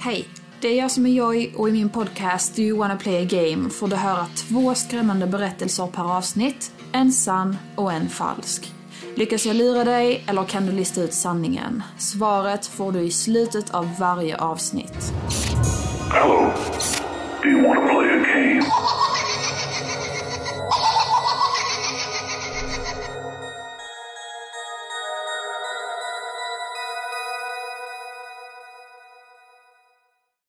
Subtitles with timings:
[0.00, 0.28] Hej!
[0.60, 3.28] Det är jag som är Joy och i min podcast Do you wanna play a
[3.30, 8.72] game får du höra två skrämmande berättelser per avsnitt, en sann och en falsk.
[9.14, 11.82] Lyckas jag lura dig eller kan du lista ut sanningen?
[11.98, 15.12] Svaret får du i slutet av varje avsnitt.
[16.12, 16.52] Hello.
[17.42, 18.47] Do you wanna play a game?